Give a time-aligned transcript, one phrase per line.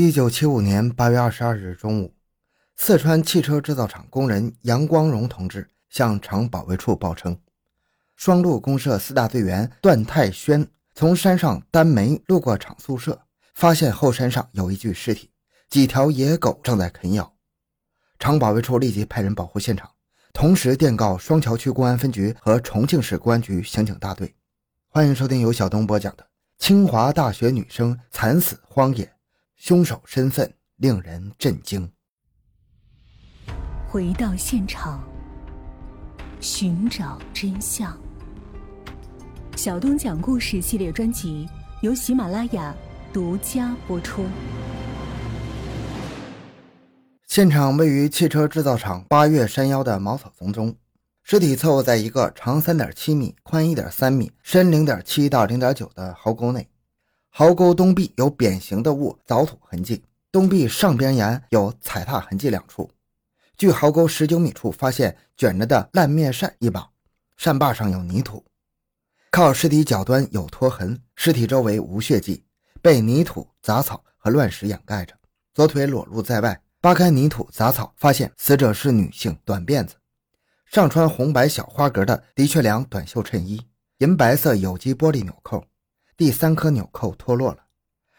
[0.00, 2.14] 一九七五年八月二十二日中午，
[2.76, 7.36] 四川汽车制造厂工人杨光荣同志向厂保卫处报称，
[8.14, 10.64] 双鹿公社四大队员段太轩
[10.94, 13.22] 从山上担煤路过厂宿舍，
[13.54, 15.32] 发现后山上有一具尸体，
[15.68, 17.34] 几条野狗正在啃咬。
[18.20, 19.90] 厂保卫处立即派人保护现场，
[20.32, 24.32] 同时电告双桥区公安分局和重庆市公安局刑警大队。
[24.90, 26.22] 欢迎收听由小东播讲的
[26.56, 29.04] 《清华大学女生惨死荒野》。
[29.58, 31.90] 凶手身份令人震惊。
[33.88, 35.02] 回到现场，
[36.40, 37.98] 寻找真相。
[39.56, 41.48] 小东讲故事系列专辑
[41.82, 42.72] 由喜马拉雅
[43.12, 44.24] 独家播出。
[47.26, 50.76] 现场位于汽车制造厂八月山腰的茅草丛中，
[51.24, 56.68] 尸体侧卧在一个长三点七米、宽一点三米、深零点七到零点九的壕沟内。
[57.38, 60.02] 壕沟东壁有扁形的物凿土痕迹，
[60.32, 62.90] 东壁上边沿有踩踏痕迹两处。
[63.56, 66.90] 距壕沟十九米处发现卷着的烂面扇一把，
[67.36, 68.44] 扇把上有泥土。
[69.30, 72.42] 靠尸体脚端有拖痕，尸体周围无血迹，
[72.82, 75.14] 被泥土、杂草和乱石掩盖着，
[75.54, 76.60] 左腿裸露在外。
[76.80, 79.94] 扒开泥土、杂草，发现死者是女性，短辫子，
[80.66, 83.64] 上穿红白小花格的的确良短袖衬衣，
[83.98, 85.62] 银白色有机玻璃纽扣。
[86.18, 87.58] 第三颗纽扣脱落了，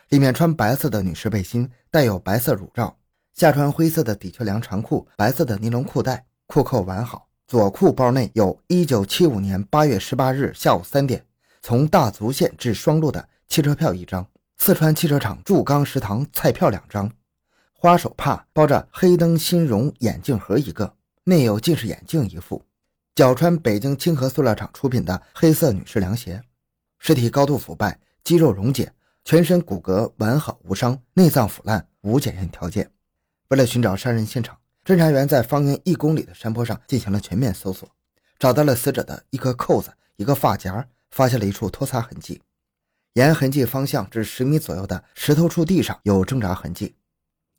[0.07, 2.97] 里面穿白色的女士背心，带有白色乳罩，
[3.33, 7.27] 下穿灰色的的确良长裤，白色的尼龙裤带，裤扣完好。
[7.45, 11.25] 左裤包内有1975年8月18日下午三点
[11.61, 17.11] 从大足县至双鹿的汽车票一张，四川汽车厂铸钢食堂菜票两张，
[17.73, 22.63] 花手帕包着黑灯新绒眼镜盒一个，内有近视眼镜一副，
[23.13, 26.41] 脚穿北京清河塑料厂出品的黑色女士凉鞋。
[26.99, 28.93] 尸体高度腐败，肌肉溶解，
[29.25, 32.91] 全身骨骼完好无伤，内脏腐烂，无检验条件。
[33.47, 37.89] 为了寻找杀人现场，侦查员在方圆一公里的山坡上进行了全面搜索，
[38.37, 42.41] 找到了死者的一颗扣子、一个发夹，发现了一处拖擦痕迹。
[43.13, 46.95] 沿痕迹方向至十米左右的石头处地上有挣扎痕迹。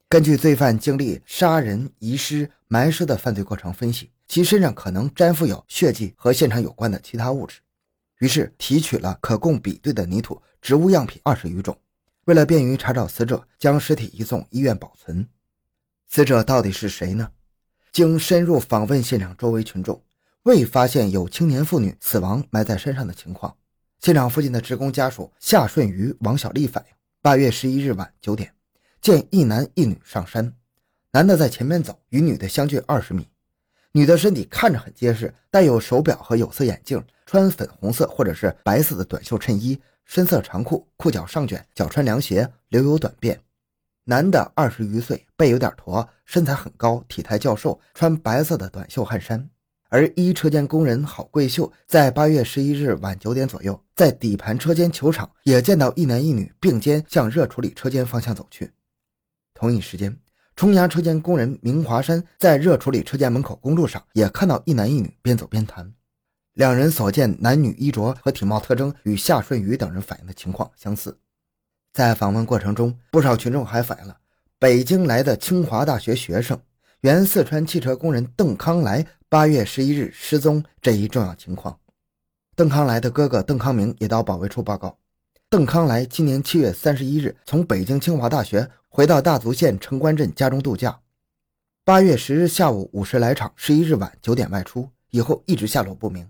[0.08, 7.60] 根据罪犯经历杀人、遗失、埋尸的犯罪过程分析，其身上可能沾附有血迹和现场有关的其他物质。
[8.20, 11.76] 于是提取了可供比对的泥土、植物样品二十余种。
[12.26, 15.26] 为了便于查找死者，将尸体移送医院保存。
[16.06, 17.30] 死者到底是谁呢？
[17.92, 20.03] 经深入访问现场周围群众，
[20.42, 23.56] 未发现有青年妇女死亡埋在山上的情况。
[24.00, 28.54] 现场附近的职工家属夏顺瑜、王小丽反映：八月十一日晚九点，
[29.00, 30.54] 见一男一女上山，
[31.12, 33.26] 男的在前面走，与女的相距二十米。
[33.92, 37.03] 女的身体看着很结实，戴有手表和有色眼镜。
[37.30, 43.38] 穿粉红色或者是白色的短袖衬衣，深色长裤，裤脚上卷，脚穿凉鞋，留有短辫。
[44.02, 49.48] 男的二十余岁，背有点驼，身材很高，体态较瘦，穿白色的短袖汗衫。
[49.91, 58.72] 而一车间工人郝桂秀在八月十一日晚九点左右，在底盘车间球场也见到一男一女并肩向热处理车间方向走去。
[59.54, 60.18] 同一时间，
[60.56, 65.94] 冲压车间工人明华山在热处理车间门口公路上也看到一男一女边走边谈。
[66.60, 71.16] 两人所见男女衣着和体貌特征与夏顺宇等人反映的情况相似。
[71.91, 74.19] 在访问过程中，不少群众还反映了
[74.59, 76.60] 北京来的清华大学学生、
[77.00, 81.75] 原四川汽车工人邓康来八月十一日失踪这一重要情况。
[82.54, 84.98] 邓康来的哥哥邓康明也到保卫处报告，
[85.48, 91.00] 邓康来今年七月三十一日从北京清华大学回到大足县城关镇家中度假，
[91.87, 96.28] 八月十日下午五时来场，十一日晚九点外出，以后一直下落不明。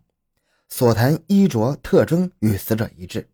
[0.70, 3.28] 所谈衣着特征与死者一致，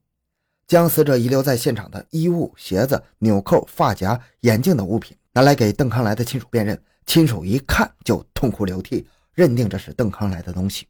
[0.66, 10.88] 将死者遗留在现场的衣物、鞋子、纽扣、发夹、眼镜等物品拿来给邓康来的亲属辨认，亲属一看就痛哭流涕，认定这是邓康来的东西。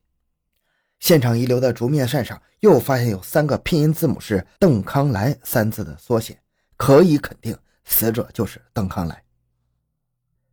[0.99, 6.41] 现场遗留的竹面扇上又发现有三个拼音字母是“邓康来”三字的缩写，
[6.79, 9.23] 可以肯定死者就是邓康来。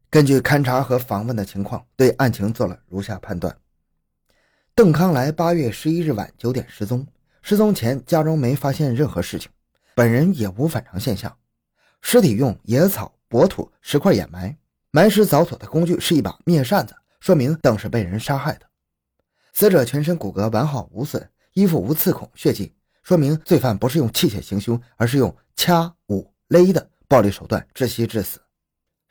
[0.10, 3.56] 根据勘查和访问的情况，对案情做了如下判断。
[4.76, 7.06] 邓康来八月十一日晚九点失踪，
[7.44, 9.52] 失踪前家中没发现任何事情，
[9.94, 11.38] 本人也无反常现象。
[12.02, 14.58] 尸体用野草、薄土、石块掩埋，
[14.90, 18.66] 埋尸凿土的工具是一把灭扇子，说明邓是被人杀害的。
[19.54, 22.74] 死者全身骨骼完好无损，衣服无刺孔、血迹，
[23.04, 28.42] 说明罪犯不是用器械行凶，而是用掐、捂、勒的暴力手段窒息致死。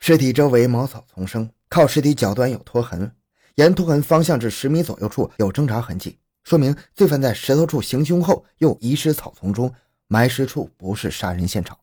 [0.01, 3.09] 尸体周围茅草丛生，靠尸体脚端有拖痕。
[3.55, 9.71] 沿拖痕方向至十米左右处有挣扎痕迹，说明罪犯在石头处行凶后又遗失草丛中，
[10.07, 11.77] 埋尸处不是杀人现场。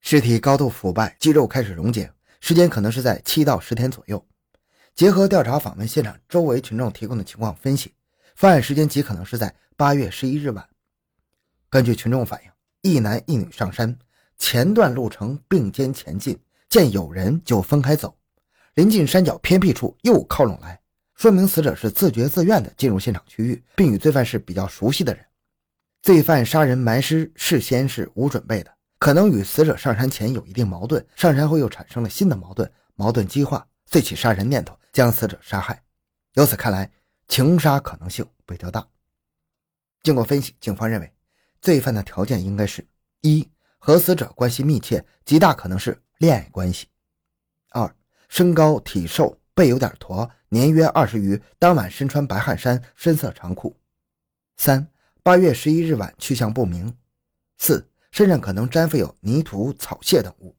[0.00, 4.24] 尸体高度腐败，肌肉开始溶解，时间可能是在七到十天左右。
[4.94, 7.92] 结合调查访问现场周围群众提供的情况分析，
[8.36, 10.68] 犯案时间极可能是在八月十一日晚。
[11.68, 12.50] 根据群众反映，
[12.82, 13.98] 一男一女上山，
[14.38, 16.38] 前段路程并肩前进，
[16.68, 18.16] 见有人就分开走，
[18.76, 20.78] 临近山脚偏僻处又靠拢来，
[21.14, 25.24] 说明死者是自觉自愿的进入现场区域，并与罪犯是比较熟悉的人。
[26.02, 34.78] 罪犯杀人埋尸事先是无准备的，可能与死者上山前有一定矛盾，上山后又产生了新的矛盾，矛盾激化，遂起杀人念头。
[34.92, 35.82] 将死者杀害，
[36.34, 36.90] 由此看来，
[37.28, 38.86] 情杀可能性比较大。
[40.02, 41.12] 经过分析，警方认为，
[41.62, 42.86] 罪犯的条件应该是：
[43.22, 43.46] 一、
[43.78, 46.86] 和死者关系密切，极大可能是恋爱关系；
[47.70, 47.94] 二、
[48.28, 53.76] 身高体瘦，背有点驼，年约二十余，当晚身穿白汗衫、深色长裤；
[54.56, 54.88] 三、
[55.22, 56.90] 八月十一日晚去向不明；
[57.58, 60.54] 四、身上可能沾附有泥土、草屑等物。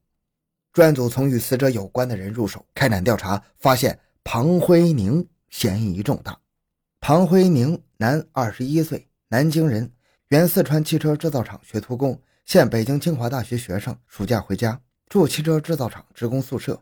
[0.72, 3.98] 专案组从与死者有关的人入手开展调查，发现。
[4.30, 6.38] 庞辉宁嫌疑重大。
[7.00, 9.90] 庞辉宁，男，二十一岁，南京人，
[10.28, 14.78] 原四川汽车制造厂学徒工，现北京清华大学学生，暑假回家
[15.08, 16.78] 住汽车制造厂职工宿舍。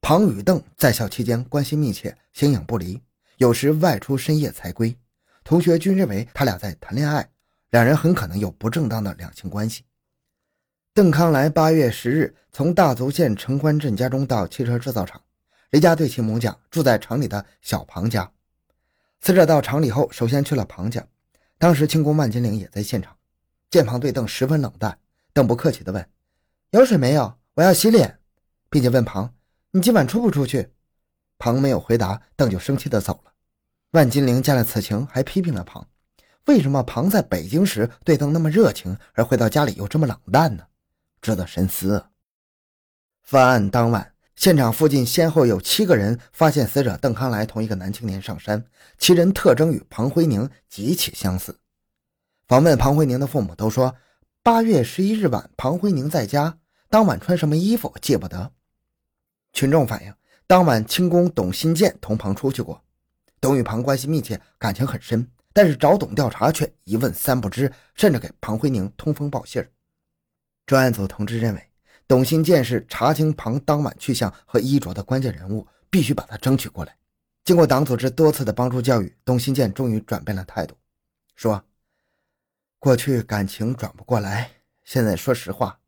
[0.00, 3.00] 庞与邓在校期间关系密切，形影不离，
[3.36, 4.96] 有时外出深夜才归。
[5.44, 7.28] 同学均认为他俩在谈恋爱，
[7.70, 9.84] 两人很可能有不正当的两性关系。
[10.94, 15.20] 邓康来八月十日从大足县城关镇家中到汽车制造厂。
[15.70, 18.30] 离家对其母讲，住在厂里的小庞家。
[19.20, 21.06] 死者到厂里后，首先去了庞家。
[21.58, 23.14] 当时轻功万金玲也在现场，
[23.70, 24.98] 见庞对邓十分冷淡，
[25.32, 26.08] 邓不客气地问
[26.72, 27.34] ：“有水没有？
[27.54, 28.18] 我要洗脸。”
[28.70, 29.34] 并且问庞
[29.70, 30.70] ：“你今晚出不出去？”
[31.38, 33.32] 庞没有回答，邓就生气的走了。
[33.92, 35.86] 万金玲见了此情，还批评了庞
[36.46, 40.64] ：“为什么庞在北京时对邓那么热情，而回到家里又这么冷淡呢？”
[41.22, 42.06] 值得深思。
[43.22, 44.14] 犯案当晚。
[44.36, 48.64] 现场附近先后有七个人发现死者邓康来同一个男青年上山，
[48.96, 51.58] 其人特征与庞辉宁极其相似。
[52.46, 53.96] 访问庞辉宁的父母都说，
[54.44, 56.56] 八月十一日晚庞辉宁在家，
[56.88, 58.52] 当晚穿什么衣服记不得。
[59.52, 60.14] 群众反映，
[60.46, 62.82] 当晚清工董新建同庞出去过，
[63.40, 69.66] 董与庞关系密切，感情很深，但是找董调查却一问三不知，甚至给庞辉宁通风报信
[70.66, 71.64] 专案组同志认为。
[72.06, 76.96] 董新建是查清庞当晚去向和衣着的关键人物，必须把他争取过来。
[77.44, 80.74] 经过党组织多次的帮助教育，董新建终于转变了态度，
[81.36, 81.62] 说
[82.80, 84.50] ：“过去感情转不过来，
[84.84, 85.80] 现在说实话。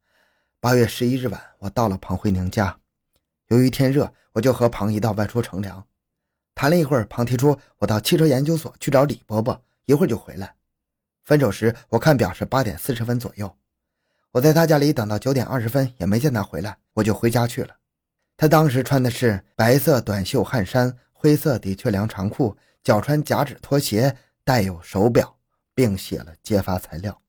[0.60, 2.79] 八月十一日晚，我到了庞辉宁家，
[3.50, 5.84] 由于天热，我就和庞一道外出乘凉。
[6.54, 10.54] 谈了一会儿，庞提出我到汽车研究所去找李伯伯，一会儿就回来。
[11.24, 13.56] 分手时，我看表是八点四十分左右。”
[14.32, 17.74] 我在他家里等到九点二十分，也没见他回来，我就回家去了。
[18.36, 25.36] 他当时穿的是白色短袖汗衫、灰色的确良长裤，脚穿夹趾拖鞋，带有手表，
[25.74, 27.20] 并写了揭发材料。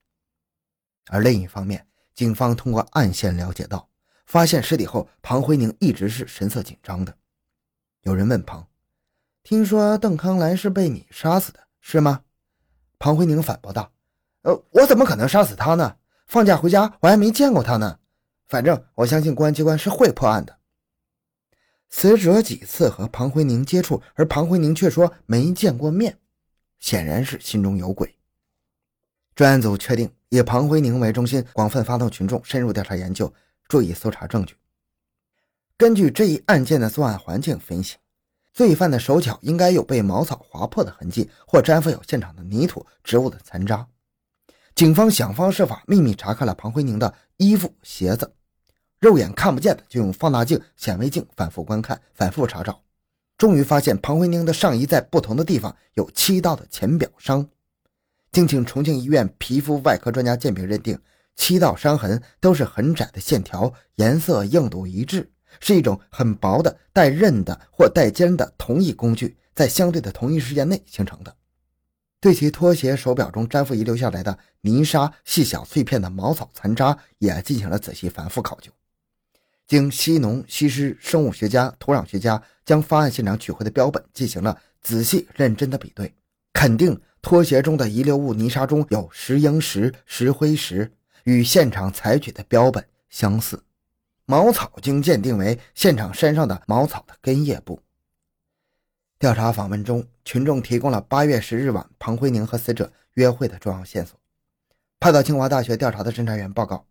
[1.08, 1.84] 而另一方面，
[2.14, 3.88] 警方通过暗线了解到，
[4.32, 7.14] 发现尸体后，庞辉宁一直是神色紧张的。
[8.00, 8.66] 有人问庞
[9.44, 12.22] ：“听说邓康来是被你杀死的，是吗？”
[12.98, 13.92] 庞辉宁反驳道
[14.40, 15.96] ：“呃，我怎么可能杀死他呢？”
[16.26, 17.98] 放假回家，我还没见过他呢。
[18.46, 20.56] 反正我相信公安机关是会破案的。
[21.90, 26.18] 死者几次和庞辉宁接触，而庞辉宁却说没见过面，
[26.78, 28.16] 显然是心中有鬼。
[29.34, 33.30] 专案组确定以庞辉宁为中心，广泛发动群众深入调查研究，
[33.72, 34.54] 注意搜查证据。
[35.78, 37.96] 根据这一案件的作案环境分析，
[38.52, 43.88] 罪犯的手脚应该有被茅草划破的痕迹，或沾附有现场的泥土、植物的残渣。
[44.74, 48.30] 警方想方设法秘密查看了庞辉宁的衣服、鞋子，
[49.00, 52.78] 肉眼看不见的就用放大镜、显微镜反复观看、反复查找，
[53.38, 57.48] 终于发现庞辉宁的上衣在不同的地方有七道的浅表伤。
[58.32, 60.98] 经请重庆医院皮肤外科专家鉴别认定，
[61.34, 71.34] 七道伤痕都是很窄的线条，颜色硬度一致，是一种很薄的带刃的或带尖的同一工具在相对的同一时间内形成的。
[72.20, 78.70] 对其拖鞋、手表中粘附遗留下来的泥沙、细小碎片的茅草残渣也进行了仔细反复考究。
[79.66, 86.14] 经西农、西施、生物学家、土壤学家将发案现场取回的标本进行了仔细认真的比对，
[86.52, 90.92] 肯定拖鞋中的遗留物泥沙中有石英石、石灰石，
[91.24, 93.62] 与现场采取的标本相似。
[94.24, 97.80] 茅草经鉴定为现场山上的茅草的根叶部。
[99.18, 104.18] 调查访问中，群众提供了八月十日晚庞辉宁和死者约会的重要线索。
[104.98, 106.86] 派到清华大学调查的侦查员报告，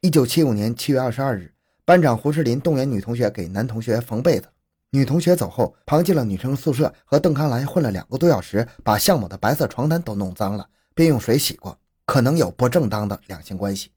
[0.00, 1.52] 一九七五年七月二十二日，
[1.84, 4.48] 班长胡世林动员女同学给男同学缝被子。
[4.90, 13.90] 女同学走后，庞进了女生宿舍，和邓康兰混了两个多小时，把向某的白色床单都弄脏了，并用水洗过，可能有不正当的两性关系。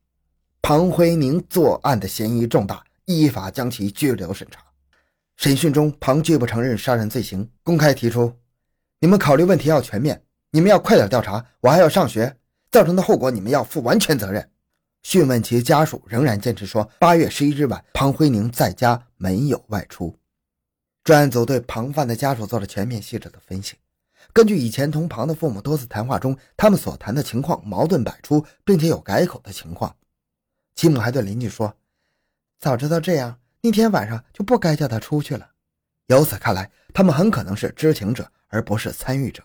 [0.61, 4.61] 庞辉宁作案的嫌疑重大，依法将其拘留审查。
[5.37, 8.33] 审讯中，庞拒不承认杀人罪行，公开提出
[8.99, 12.35] ：“你们考虑问题要全面，你们要快点调查，我还要上学，
[12.71, 14.49] 造成的后果你们要负完全责任。”
[15.01, 20.13] 讯问其家属，仍然坚持说，八月十一日晚，庞辉宁在家没有外出。
[21.05, 23.75] 专案组对庞范的家属做了全面细致的分析。
[24.31, 29.95] 根据以前同庞的父母多次谈话中，他们所谈的情况矛盾百出，并且有改口的情况。
[30.75, 31.75] 其母还对邻居说
[32.59, 35.49] ：“早知道这样，那天晚上就不该叫他出去了。”
[36.07, 39.43] 由此看来，他们很可能是知情者，而不是参与者。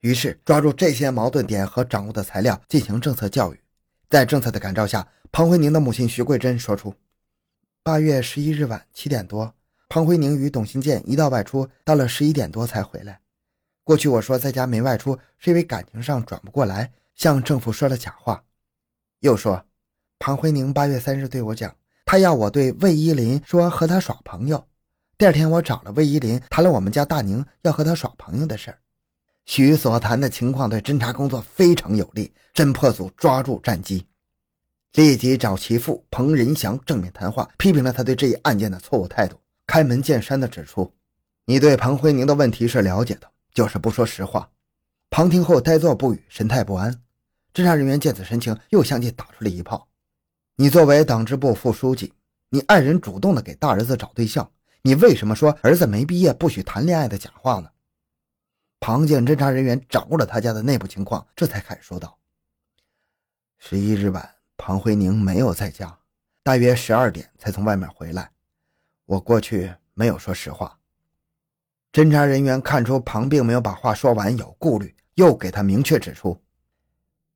[0.00, 3.60] 于是，抓住这些矛盾点和掌握的材料进行政策教育。
[4.10, 6.94] 在政策的感召下，庞辉宁的母亲徐桂珍说出
[7.82, 9.54] ：“八月十一日晚七点多。”
[9.88, 13.20] 庞辉宁与董新建一道外出，到了十一点多才回来。
[13.84, 18.42] 过去我说在家没外出，是因为感情上转不过来，向政府说了假话。
[19.20, 19.62] 又说，
[20.18, 21.76] 庞辉宁八月三日对我讲，
[22.06, 24.66] 他要我对魏依林说和他耍朋友。
[25.18, 28.78] 第二天我找了魏依林，谈了我们家大宁要和他耍朋友的事儿。
[29.44, 34.06] 徐所谈的情况对侦查工作非常有利，侦破组抓住战机，
[34.94, 39.38] 立即找其父彭仁祥正面谈话，批评了他对这一案件的错误态度。
[39.66, 40.90] 开门见山地指出
[41.44, 44.50] ：“你对庞辉宁的问题是了解的，就是不说实话。”
[45.08, 46.92] 庞听后呆坐不语，神态不安。
[47.54, 49.88] 侦查人员见此神情，又相继打出了一炮
[50.56, 52.12] ：“你作为党支部副书记，
[52.48, 54.50] 你爱人主动的给大儿子找对象，
[54.82, 57.70] 你为什么说儿子没毕业不许谈恋爱的假话呢？”
[58.80, 62.18] 庞见侦查人员掌握了他家的内部情况，这才开始说道
[63.56, 65.96] ：“十一日晚，庞辉宁没有在家，
[66.42, 68.32] 大约十二点才从外面回来。”
[69.06, 70.80] 我过去没有说实话。
[71.94, 76.36] 侦查人员看出庞并没有把话说完，有顾虑，又给他明确指出：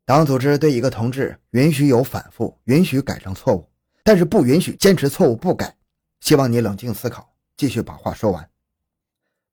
[0.05, 3.71] 党组织对一个同志允许有反复，允许改正错误，
[4.03, 5.77] 但是不允许坚持错误不改。
[6.19, 8.51] 希望你冷静思考，继续把话说完。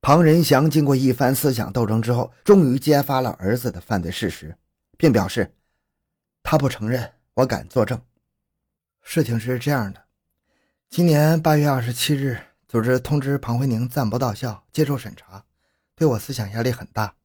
[0.01, 4.57] 庞仁祥经过一番思想斗争之后，终于揭发了儿子的犯罪事实，
[4.97, 5.53] 并表示
[6.41, 8.01] 他不承认，我敢作证。
[9.03, 10.01] 事情是这样的。
[10.89, 15.45] 今年八月二十七日，组织通知庞辉宁暂不到校接受审查，
[15.95, 17.15] 对我思想压力很大。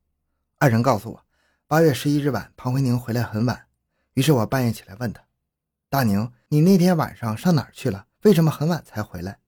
[0.58, 1.24] 爱人告诉我，
[1.66, 3.66] 八月十一日晚庞辉宁回来很晚，
[4.12, 5.24] 于是我半夜起来问他
[5.88, 8.06] ：“大宁，你那天晚上上哪儿去了？
[8.22, 9.38] 为什么很晚才回来？”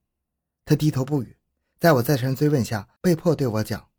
[0.65, 1.37] 他低头不语。
[1.79, 3.89] 在我再三追问下，被迫对我讲：“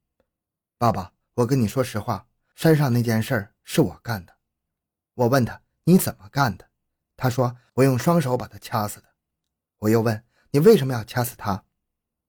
[0.77, 4.35] 爸爸，我跟你说实话，山上那件事是我干的。”
[5.15, 6.69] 我问他：“你怎么干的？”
[7.17, 9.07] 他说：“我用双手把他掐死的。”
[9.79, 11.63] 我又问你为什么要掐死他？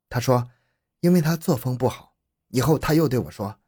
[0.10, 0.50] 他说，
[1.00, 2.16] 因为他作风不好。
[2.50, 3.60] 以后他又对我说：“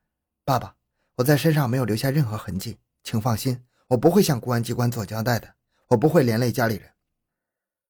[0.45, 0.75] 爸爸，
[1.15, 5.55] 我在身上没有留下任何痕迹，请放心，我不会向公安机关做交代的，
[5.87, 6.91] 我不会连累家里人。”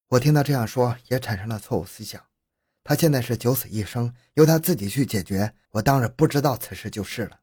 [0.08, 2.20] 我听他这样说，也产生了错误思想。
[2.82, 5.54] 他现在是九死一生，由他自己去解决。
[5.72, 7.40] 我当然不知道此事就是了。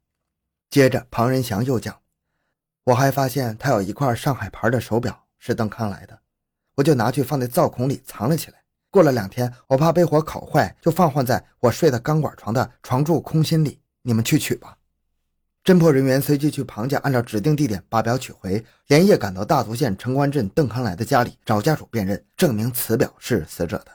[0.69, 2.01] 接着，庞仁祥又讲
[2.85, 6.19] ：“我还发现他有一块上海牌的手表，是邓康来的。”
[6.75, 8.64] 我就拿去放在灶孔里藏了起来。
[8.95, 13.81] 过了两天，我怕被火烤坏，就放换在我睡的钢管床的床柱空心里。
[14.03, 14.77] 你们去取吧。
[15.65, 23.87] 侦破人员随即去庞家，按照指定地点把表取回，连夜赶到大足县城关镇邓康来的家里找家属辨认，证明此表是死者的。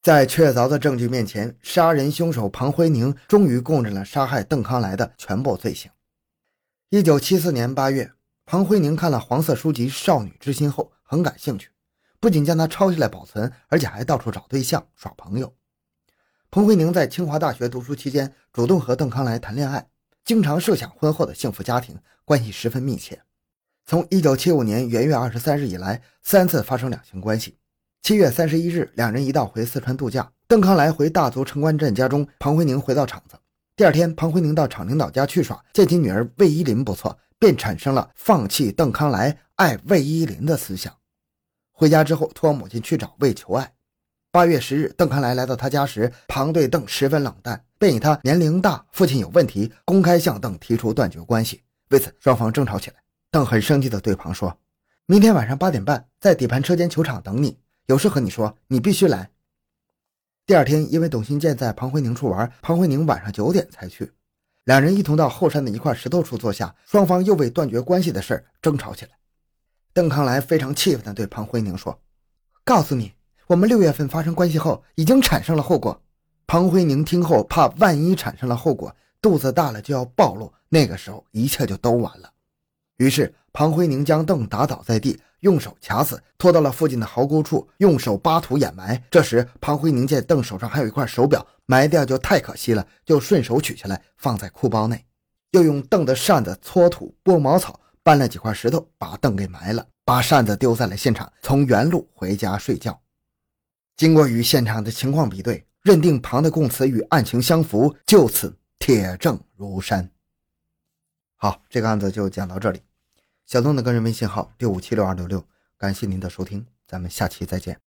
[0.00, 5.90] 在确凿的证据面前，杀人凶手庞辉宁终于供认了杀害邓康来的全部罪行。
[6.88, 8.10] 一九七四年八月，
[8.46, 11.68] 庞辉宁看了黄色书籍《少女之心》后，很感兴趣。
[12.24, 15.54] 不仅将他抄下来保存，而且还到处找对象耍朋友。
[16.50, 19.88] 彭慧宁在清华大学读书期间，主动和邓康来谈恋爱，
[20.24, 23.20] 经常设想婚后的幸福家庭，关系十分密切。
[23.84, 27.58] 从1975年元月23日以来，三次发生两性关系。
[28.00, 33.36] 七月三十一日，两人一道回四川度假，邓康来回大足城关镇家中，庞慧宁回到厂子。
[33.76, 40.90] 第二天，庞慧宁到厂领导家去耍，见其女儿魏依林不错，便产生了放弃邓康来、爱魏依林的思想。
[41.76, 43.72] 回家之后，托母亲去找魏求爱。
[44.30, 51.62] 八月十日，邓康来来到他家时，庞对邓十分冷淡，便以他年龄大、父亲有问题，公开向邓提出断绝关系。
[51.90, 52.96] 为此，双方争吵起来。
[53.30, 54.56] 邓很生气地对庞说
[55.06, 59.30] ：“明天晚上八点半，在底盘车间球场等你，有事和你说，你必须来。”
[60.46, 64.12] 第二天，因为董新建在庞辉宁处玩，庞辉宁晚上九点才去，
[64.64, 69.12] 两人一同到后山的一块石头处坐下，双方又为断绝关系的事争吵起来。
[69.94, 71.96] 邓康来非常气愤地对庞辉宁说
[72.64, 73.12] ：“告诉你，
[73.46, 76.02] 我们六月份发生关系后，已经产生了后果。”
[76.48, 82.28] 庞辉宁听后，怕万一产生了后果，肚子大了就要暴露，那个时候一切就都完了。
[82.96, 89.00] 于是庞辉宁将邓打倒在地，用手掐死，拖到了附近的壕沟处，用手扒土掩埋。
[89.08, 95.04] 这时庞辉宁见邓手上还有一块手表，埋掉就太可惜了，就顺手取下来放在裤包内，
[95.52, 97.78] 又用邓的扇子搓土拨茅草。
[98.04, 103.02] 搬了几块石头，把凳给埋了，把扇子丢在了现场，从原路回家睡觉。
[103.96, 110.08] 经过与现场的情况比对，认定庞的供词与案情相符，就此铁证如山。
[111.36, 112.82] 好，这个案子就讲到这里。
[113.46, 115.42] 小东的个人微信号六五七六二六六，
[115.78, 117.83] 感谢您的收听，咱们下期再见。